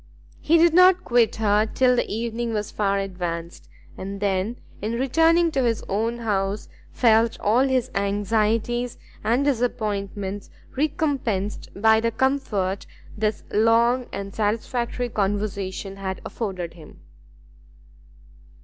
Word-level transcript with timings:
He 0.39 0.57
did 0.57 0.73
not 0.73 1.03
quit 1.03 1.35
her 1.35 1.67
till 1.67 1.95
the 1.95 2.11
evening 2.11 2.53
was 2.53 2.71
far 2.71 2.97
advanced, 2.97 3.69
and 3.95 4.19
then, 4.19 4.55
in 4.81 4.93
returning 4.93 5.51
to 5.51 5.61
his 5.61 5.83
own 5.87 6.17
house, 6.17 6.67
felt 6.91 7.39
all 7.39 7.67
his 7.67 7.91
anxieties 7.93 8.97
and 9.23 9.45
disappointments 9.45 10.49
recompensed 10.75 11.69
by 11.79 11.99
the 11.99 12.09
comfort 12.09 12.87
this 13.15 13.43
long 13.51 14.07
and 14.11 14.33
satisfactory 14.33 15.09
conversation 15.09 15.97
had 15.97 16.19
afforded 16.25 16.73
him. 16.73 17.01